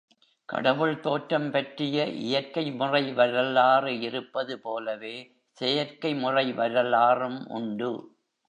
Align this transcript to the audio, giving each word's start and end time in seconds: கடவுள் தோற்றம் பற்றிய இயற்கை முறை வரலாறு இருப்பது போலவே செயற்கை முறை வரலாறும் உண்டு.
கடவுள் 0.49 0.99
தோற்றம் 0.99 1.51
பற்றிய 1.51 2.05
இயற்கை 2.21 2.71
முறை 2.71 3.13
வரலாறு 3.13 3.99
இருப்பது 3.99 4.59
போலவே 4.59 5.15
செயற்கை 5.57 6.13
முறை 6.15 6.51
வரலாறும் 6.53 7.47
உண்டு. 7.49 7.91